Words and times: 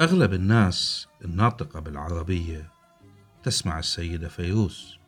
أغلب 0.00 0.32
الناس 0.32 1.08
الناطقة 1.24 1.80
بالعربية 1.80 2.70
تسمع 3.42 3.78
السيدة 3.78 4.28
فيروز 4.28 4.98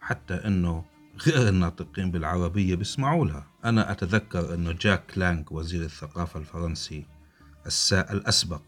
حتى 0.00 0.34
أنه 0.34 0.84
غير 1.26 1.48
الناطقين 1.48 2.10
بالعربية 2.10 2.74
بيسمعوا 2.74 3.26
لها. 3.26 3.46
أنا 3.64 3.92
أتذكر 3.92 4.54
أنه 4.54 4.72
جاك 4.72 5.18
لانج 5.18 5.52
وزير 5.52 5.84
الثقافة 5.84 6.40
الفرنسي 6.40 7.06
الأسبق 7.92 8.62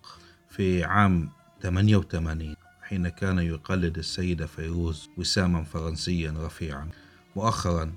في 0.50 0.84
عام 0.84 1.30
88 1.62 2.56
حين 2.82 3.08
كان 3.08 3.38
يقلد 3.38 3.98
السيدة 3.98 4.46
فيروز 4.46 5.08
وساما 5.16 5.64
فرنسيا 5.64 6.34
رفيعا. 6.38 6.88
مؤخرا 7.36 7.95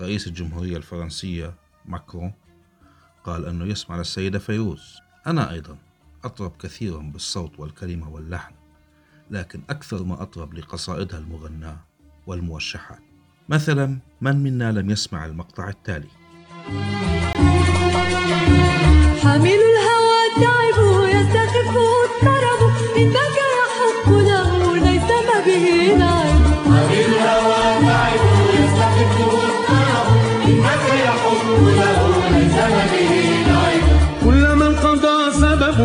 رئيس 0.00 0.26
الجمهورية 0.26 0.76
الفرنسية 0.76 1.54
ماكرون 1.84 2.32
قال 3.24 3.46
أنه 3.46 3.64
يسمع 3.64 3.96
للسيدة 3.96 4.38
فيروز. 4.38 4.96
أنا 5.26 5.50
أيضا. 5.50 5.87
أطرب 6.28 6.52
كثيرا 6.62 6.98
بالصوت 6.98 7.58
والكلمة 7.58 8.08
واللحن 8.08 8.54
لكن 9.30 9.60
أكثر 9.70 10.02
ما 10.04 10.22
أطرب 10.22 10.54
لقصائدها 10.54 11.18
المغناة 11.18 11.76
والموشحات. 12.26 12.98
مثلا 13.48 13.98
من 14.20 14.36
منا 14.36 14.72
لم 14.72 14.90
يسمع 14.90 15.26
المقطع 15.26 15.68
التالي؟ 15.68 16.08
حامل 19.22 19.58
الهوى 19.70 20.20
تعب 20.40 20.67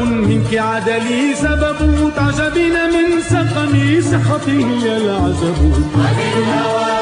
منك 0.03 0.57
عاد 0.57 0.89
لي 0.89 1.35
سبب 1.35 2.11
تعجبين 2.15 2.73
من 2.93 3.21
سقمي 3.21 4.01
صحتي 4.01 4.65
هي 4.65 4.97
العجب. 4.97 5.73
حامل 5.95 6.33
الهوى 6.37 6.93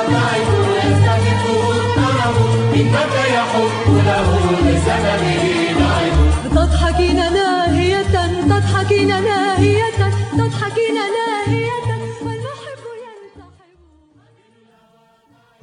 تضحكين 6.55 7.15
ناهية 7.15 8.01
تضحكين 8.49 9.07
ناهية 9.07 9.85
تضحكين 10.31 10.95
ناهية 10.95 11.71
والمحب 12.21 12.81
يلتحب 13.03 13.53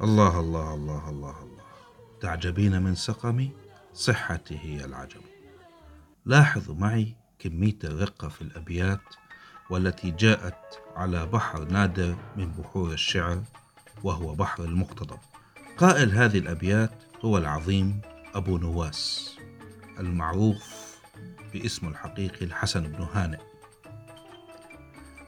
الله 0.03 0.39
الله 0.39 0.73
الله 0.73 1.09
الله 1.09 1.35
الله. 1.41 1.63
تعجبين 2.21 2.81
من 2.81 2.95
سقمي 2.95 3.51
صحتي 3.93 4.59
هي 4.63 4.85
العجب. 4.85 5.21
لاحظوا 6.25 6.75
معي 6.75 7.15
كمية 7.39 7.77
الرقة 7.83 8.27
في 8.27 8.41
الأبيات 8.41 9.01
والتي 9.69 10.11
جاءت 10.11 10.79
على 10.95 11.25
بحر 11.25 11.63
نادر 11.63 12.15
من 12.37 12.51
بحور 12.51 12.91
الشعر 12.91 13.43
وهو 14.03 14.35
بحر 14.35 14.63
المقتضب 14.63 15.19
قائل 15.77 16.11
هذه 16.11 16.37
الأبيات 16.37 16.91
هو 17.25 17.37
العظيم 17.37 18.01
أبو 18.35 18.57
نواس 18.57 19.35
المعروف 19.99 20.97
باسمه 21.53 21.89
الحقيقي 21.89 22.45
الحسن 22.45 22.83
بن 22.83 23.07
هانئ 23.13 23.39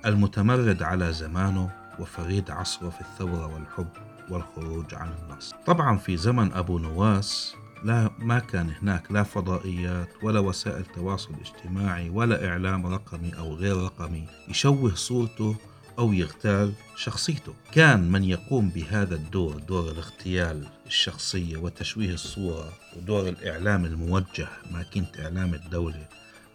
المتمرد 0.06 0.84
على 0.84 1.14
زمانه 1.14 1.72
وفريد 2.00 2.52
عصره 2.52 2.90
في 2.90 3.02
الثورة 3.02 3.54
والحب 3.54 3.90
والخروج 4.30 4.96
عن 4.96 5.12
النص. 5.12 5.54
طبعا 5.66 5.98
في 5.98 6.18
زمن 6.18 6.54
أبو 6.54 6.80
نواس 6.80 7.56
لا 7.84 8.12
ما 8.20 8.40
كان 8.40 8.74
هناك 8.82 9.12
لا 9.12 9.24
فضائيات 9.24 10.10
ولا 10.24 10.40
وسائل 10.40 10.86
تواصل 10.86 11.34
اجتماعي 11.42 12.10
ولا 12.10 12.48
إعلام 12.48 12.86
رقمي 12.86 13.38
أو 13.38 13.56
غير 13.56 13.78
رقمي 13.78 14.28
يشوه 14.50 14.96
صورته 14.96 15.56
أو 16.00 16.14
يغتال 16.14 16.74
شخصيته. 16.96 17.54
كان 17.72 18.12
من 18.12 18.24
يقوم 18.24 18.70
بهذا 18.70 19.16
الدور 19.16 19.58
دور 19.58 19.92
الاغتيال 19.92 20.68
الشخصية 20.86 21.58
وتشويه 21.58 22.14
الصورة 22.14 22.74
ودور 22.98 23.30
الإعلام 23.30 23.86
الموجه 23.86 24.48
ما 24.72 24.84
كنت 24.84 25.20
إعلام 25.20 25.54
الدولة 25.54 26.08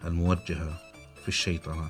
الموجهة 0.05 0.77
في 1.21 1.27
الشيطنة. 1.27 1.89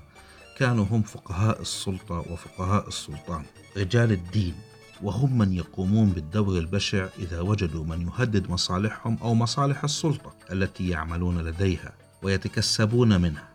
كانوا 0.57 0.85
هم 0.85 1.01
فقهاء 1.01 1.61
السلطة 1.61 2.15
وفقهاء 2.31 2.87
السلطان 2.87 3.43
رجال 3.77 4.11
الدين. 4.11 4.55
وهم 5.01 5.37
من 5.37 5.53
يقومون 5.53 6.09
بالدور 6.09 6.57
البشع 6.57 7.07
إذا 7.19 7.41
وجدوا 7.41 7.85
من 7.85 8.01
يهدد 8.07 8.49
مصالحهم 8.49 9.17
أو 9.21 9.33
مصالح 9.33 9.83
السلطة 9.83 10.33
التي 10.51 10.89
يعملون 10.89 11.41
لديها 11.41 11.93
ويتكسبون 12.21 13.21
منها. 13.21 13.49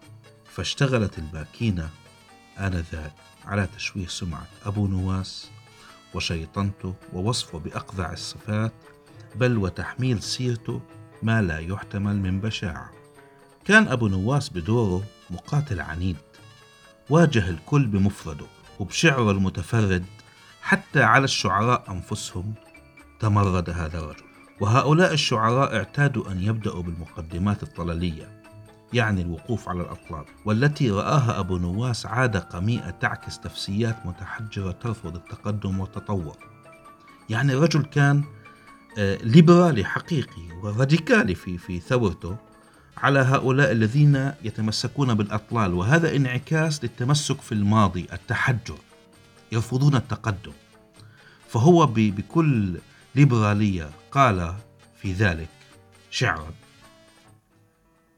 فاشتغلت 0.44 1.18
الباكينة 1.18 1.90
آنذاك 2.58 3.12
على 3.44 3.68
تشويه 3.76 4.06
سمعة 4.06 4.46
أبو 4.66 4.86
نواس 4.86 5.50
وشيطنته 6.14 6.94
ووصفه 7.12 7.58
بأقذع 7.58 8.12
الصفات 8.12 8.72
بل 9.36 9.58
وتحميل 9.58 10.22
سيرته 10.22 10.80
ما 11.22 11.42
لا 11.42 11.58
يحتمل 11.58 12.16
من 12.16 12.40
بشاعة. 12.40 12.90
كان 13.64 13.88
أبو 13.88 14.08
نواس 14.08 14.48
بدوره 14.48 15.04
مقاتل 15.30 15.80
عنيد 15.80 16.16
واجه 17.10 17.50
الكل 17.50 17.86
بمفرده 17.86 18.46
وبشعره 18.80 19.30
المتفرد 19.30 20.04
حتى 20.62 21.02
على 21.02 21.24
الشعراء 21.24 21.84
أنفسهم 21.90 22.54
تمرد 23.20 23.70
هذا 23.70 23.98
الرجل. 23.98 24.24
وهؤلاء 24.60 25.12
الشعراء 25.12 25.76
اعتادوا 25.76 26.32
أن 26.32 26.42
يبدأوا 26.42 26.82
بالمقدمات 26.82 27.62
الطللية 27.62 28.42
يعني 28.92 29.22
الوقوف 29.22 29.68
على 29.68 29.80
الأطلال 29.80 30.24
والتي 30.44 30.90
رآها 30.90 31.40
أبو 31.40 31.58
نواس 31.58 32.06
عادة 32.06 32.38
قميئة 32.40 32.90
تعكس 32.90 33.40
نفسيات 33.44 34.06
متحجرة 34.06 34.70
ترفض 34.70 35.16
التقدم 35.16 35.80
والتطور. 35.80 36.36
يعني 37.30 37.52
الرجل 37.52 37.82
كان 37.82 38.24
آه، 38.98 39.16
ليبرالي 39.16 39.84
حقيقي 39.84 40.52
وراديكالي 40.62 41.34
في 41.34 41.58
في 41.58 41.80
ثورته 41.80 42.36
على 42.96 43.18
هؤلاء 43.18 43.72
الذين 43.72 44.32
يتمسكون 44.44 45.14
بالأطلال 45.14 45.74
وهذا 45.74 46.16
انعكاس 46.16 46.84
للتمسك 46.84 47.40
في 47.40 47.52
الماضي 47.52 48.06
التحجر. 48.12 48.78
يرفضون 49.52 49.94
التقدم. 49.94 50.52
فهو 51.48 51.86
بكل 51.86 52.78
ليبرالية 53.14 53.90
قال 54.12 54.54
في 54.96 55.12
ذلك 55.12 55.48
شعرا 56.10 56.50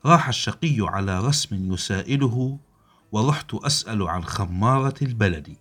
راح 0.07 0.29
الشقي 0.29 0.77
على 0.81 1.21
رسم 1.21 1.73
يسائله 1.73 2.59
ورحت 3.13 3.55
أسأل 3.55 4.03
عن 4.03 4.25
خمارة 4.25 4.95
البلد. 5.03 5.57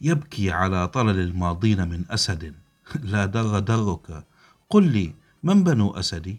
يبكي 0.00 0.50
على 0.50 0.88
طلل 0.88 1.20
الماضين 1.20 1.88
من 1.88 2.04
أسد. 2.10 2.54
لا 3.12 3.26
در 3.26 3.58
درك. 3.58 4.24
قل 4.70 4.92
لي 4.92 5.14
من 5.42 5.64
بنو 5.64 5.90
أسدي 5.90 6.36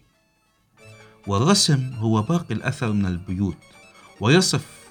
والرسم 1.26 1.92
هو 1.94 2.22
باقي 2.22 2.54
الأثر 2.54 2.92
من 2.92 3.06
البيوت 3.06 3.56
ويصف 4.20 4.81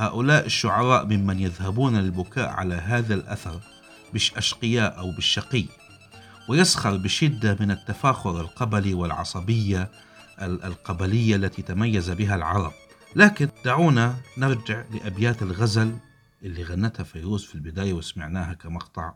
هؤلاء 0.00 0.46
الشعراء 0.46 1.06
ممن 1.06 1.40
يذهبون 1.40 1.96
للبكاء 1.96 2.48
على 2.48 2.74
هذا 2.74 3.14
الأثر 3.14 3.60
بالأشقياء 4.12 4.98
أو 4.98 5.10
بالشقي 5.10 5.64
ويسخر 6.48 6.96
بشدة 6.96 7.56
من 7.60 7.70
التفاخر 7.70 8.40
القبلي 8.40 8.94
والعصبية 8.94 9.90
القبلية 10.42 11.36
التي 11.36 11.62
تميز 11.62 12.10
بها 12.10 12.34
العرب. 12.34 12.72
لكن 13.16 13.48
دعونا 13.64 14.14
نرجع 14.38 14.84
لأبيات 14.90 15.42
الغزل 15.42 15.96
اللي 16.42 16.62
غنتها 16.62 17.04
فيروز 17.04 17.44
في 17.44 17.54
البداية 17.54 17.92
وسمعناها 17.92 18.54
كمقطع 18.54 19.14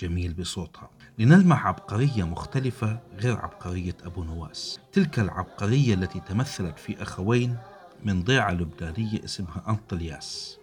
جميل 0.00 0.34
بصوتها. 0.34 0.90
لنلمح 1.18 1.66
عبقرية 1.66 2.24
مختلفة 2.24 3.00
غير 3.18 3.36
عبقرية 3.36 3.96
أبو 4.04 4.24
نواس. 4.24 4.80
تلك 4.92 5.18
العبقرية 5.18 5.94
التي 5.94 6.20
تمثلت 6.20 6.78
في 6.78 7.02
أخوين 7.02 7.56
من 8.04 8.22
ضيعة 8.24 8.50
لبنانية 8.50 9.24
اسمها 9.24 9.64
أنطلياس. 9.68 10.58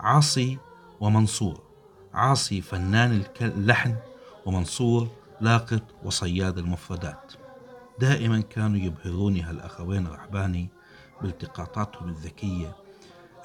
عاصي 0.00 0.58
ومنصور. 1.00 1.62
عاصي 2.14 2.60
فنان 2.60 3.24
اللحن 3.40 3.96
ومنصور 4.46 5.08
لاقط 5.40 5.82
وصياد 6.04 6.58
المفردات. 6.58 7.32
دائما 7.98 8.40
كانوا 8.40 8.78
يبهروني 8.78 9.42
هالأخوين 9.42 10.06
رحباني 10.06 10.68
بالتقاطاتهم 11.22 12.08
الذكية 12.08 12.76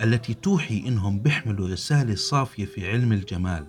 التي 0.02 0.34
توحي 0.34 0.84
إنهم 0.88 1.20
بيحملوا 1.20 1.68
رسالة 1.68 2.16
صافية 2.16 2.66
في 2.66 2.92
علم 2.92 3.14
الجمال 3.14 3.68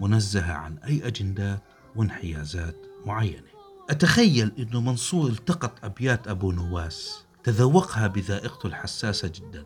منزهة 0.00 0.52
عن 0.52 0.78
أي 0.78 1.06
أجندات 1.06 1.62
وانحيازات 1.96 2.76
معينة. 3.06 3.54
أتخيل 3.90 4.52
أنه 4.58 4.80
منصور 4.80 5.30
التقط 5.30 5.84
أبيات 5.84 6.28
أبو 6.28 6.52
نواس. 6.52 7.23
تذوقها 7.44 8.06
بذائقته 8.06 8.66
الحساسة 8.66 9.28
جدا. 9.28 9.64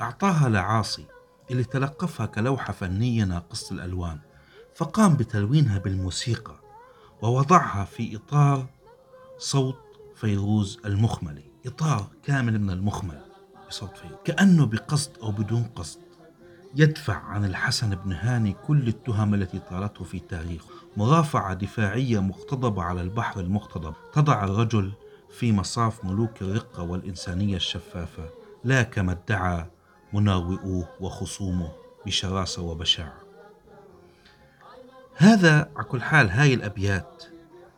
أعطاها 0.00 0.48
لعاصي 0.48 1.06
اللي 1.50 1.64
تلقفها 1.64 2.26
كلوحة 2.26 2.72
فنية 2.72 3.24
ناقصة 3.24 3.74
الألوان 3.74 4.18
فقام 4.74 5.16
بتلوينها 5.16 5.78
بالموسيقى 5.78 6.54
ووضعها 7.22 7.84
في 7.84 8.16
إطار 8.16 8.66
صوت 9.38 9.78
فيروز 10.14 10.78
المخملي. 10.84 11.44
إطار 11.66 12.06
كامل 12.22 12.60
من 12.60 12.70
المخمل 12.70 13.20
بصوت 13.68 13.96
فيروز. 13.96 14.18
كأنه 14.24 14.66
بقصد 14.66 15.10
أو 15.22 15.30
بدون 15.30 15.62
قصد 15.76 16.00
يدفع 16.74 17.16
عن 17.16 17.44
الحسن 17.44 17.94
بن 17.94 18.12
هاني 18.12 18.52
كل 18.66 18.88
التهم 18.88 19.34
التي 19.34 19.58
طالته 19.58 20.04
في 20.04 20.18
تاريخه. 20.18 20.68
مرافعة 20.96 21.54
دفاعية 21.54 22.18
مقتضبة 22.18 22.82
على 22.82 23.00
البحر 23.00 23.40
المقتضب 23.40 23.94
تضع 24.12 24.44
الرجل 24.44 24.92
في 25.38 25.52
مصاف 25.52 26.04
ملوك 26.04 26.42
الرقة 26.42 26.82
والإنسانية 26.82 27.56
الشفافة 27.56 28.30
لا 28.64 28.82
كما 28.82 29.12
ادعى 29.12 29.66
مناوئوه 30.12 30.88
وخصومه 31.00 31.72
بشراسة 32.06 32.62
وبشاعة. 32.62 33.20
هذا 35.16 35.70
على 35.76 35.84
كل 35.84 36.02
حال 36.02 36.30
هاي 36.30 36.54
الأبيات 36.54 37.24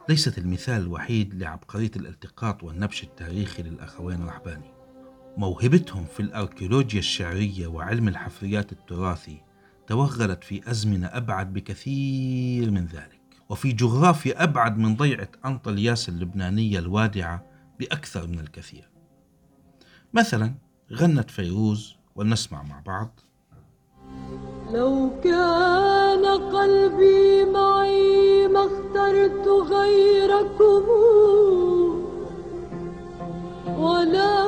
ليست 0.08 0.38
المثال 0.38 0.82
الوحيد 0.82 1.34
لعبقرية 1.34 1.90
الالتقاط 1.96 2.62
والنبش 2.62 3.02
التاريخي 3.02 3.62
للأخوين 3.62 4.22
الرحباني 4.22 4.70
موهبتهم 5.36 6.04
في 6.04 6.20
الأركيولوجيا 6.20 6.98
الشعرية 6.98 7.66
وعلم 7.66 8.08
الحفريات 8.08 8.72
التراثي 8.72 9.42
توغلت 9.86 10.44
في 10.44 10.70
أزمنة 10.70 11.06
أبعد 11.06 11.52
بكثير 11.52 12.70
من 12.70 12.86
ذلك. 12.86 13.18
وفي 13.48 13.72
جغرافيا 13.72 14.42
أبعد 14.42 14.78
من 14.78 14.96
ضيعة 14.96 15.28
أنطلياس 15.44 16.08
اللبنانية 16.08 16.78
الوادعة 16.78 17.47
بأكثر 17.78 18.26
من 18.26 18.38
الكثير. 18.38 18.90
مثلا 20.14 20.54
غنت 20.92 21.30
فيروز 21.30 21.96
ولنسمع 22.14 22.62
مع 22.62 22.80
بعض. 22.80 23.20
لو 24.72 25.20
كان 25.24 26.26
قلبي 26.26 27.44
معي 27.44 28.48
ما 28.48 28.60
اخترت 28.60 29.48
غيركم 29.48 30.82
ولا 33.78 34.47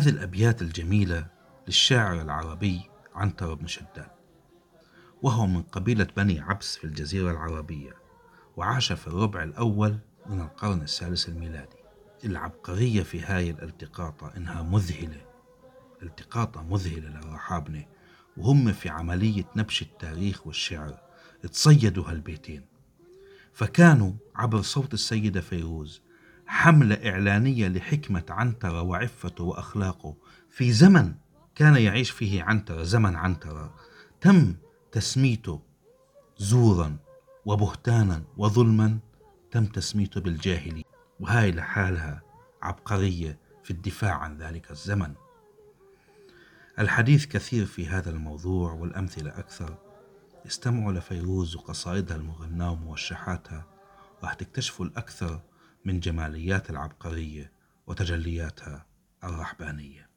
هذه 0.00 0.08
الأبيات 0.08 0.62
الجميلة 0.62 1.26
للشاعر 1.66 2.20
العربي 2.20 2.80
عنتر 3.14 3.54
بن 3.54 3.66
شداد 3.66 4.10
وهو 5.22 5.46
من 5.46 5.62
قبيلة 5.62 6.06
بني 6.16 6.40
عبس 6.40 6.76
في 6.76 6.84
الجزيرة 6.84 7.30
العربية 7.30 7.92
وعاش 8.56 8.92
في 8.92 9.06
الربع 9.06 9.42
الأول 9.42 9.98
من 10.26 10.40
القرن 10.40 10.82
الثالث 10.82 11.28
الميلادي. 11.28 11.76
العبقرية 12.24 13.02
في 13.02 13.20
هاي 13.20 13.50
الالتقاطة 13.50 14.32
إنها 14.36 14.62
مذهلة 14.62 15.26
التقاطة 16.02 16.62
مذهلة 16.62 17.08
للرحابنة 17.08 17.86
وهم 18.36 18.72
في 18.72 18.88
عملية 18.88 19.44
نبش 19.56 19.82
التاريخ 19.82 20.46
والشعر 20.46 21.00
تصيدوا 21.42 22.10
هالبيتين 22.10 22.64
فكانوا 23.52 24.12
عبر 24.34 24.62
صوت 24.62 24.94
السيدة 24.94 25.40
فيروز 25.40 26.02
حملة 26.50 27.10
إعلانية 27.10 27.68
لحكمة 27.68 28.24
عنترة 28.28 28.82
وعفته 28.82 29.44
وأخلاقه 29.44 30.14
في 30.50 30.72
زمن 30.72 31.14
كان 31.54 31.76
يعيش 31.76 32.10
فيه 32.10 32.42
عنترة 32.42 32.82
زمن 32.82 33.16
عنترة. 33.16 33.74
تم 34.20 34.54
تسميته 34.92 35.60
زورا 36.38 36.96
وبهتانا 37.44 38.22
وظلما. 38.36 38.98
تم 39.50 39.66
تسميته 39.66 40.20
بالجاهلي 40.20 40.84
وهاي 41.20 41.52
لحالها 41.52 42.22
عبقرية 42.62 43.38
في 43.64 43.70
الدفاع 43.70 44.14
عن 44.14 44.36
ذلك 44.36 44.70
الزمن. 44.70 45.14
الحديث 46.78 47.26
كثير 47.26 47.66
في 47.66 47.86
هذا 47.86 48.10
الموضوع 48.10 48.72
والأمثلة 48.72 49.30
أكثر. 49.38 49.78
استمعوا 50.46 50.92
لفيروز 50.92 51.56
وقصائدها 51.56 52.16
المغناة 52.16 52.70
وموشحاتها 52.70 53.66
راح 54.22 54.34
تكتشفوا 54.34 54.86
الأكثر 54.86 55.40
من 55.84 56.00
جماليات 56.00 56.70
العبقرية 56.70 57.52
وتجلياتها 57.86 58.86
الرحبانيه 59.24 60.09